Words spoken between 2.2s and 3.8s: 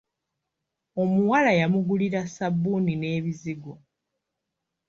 ssabuuni n'ebizigo.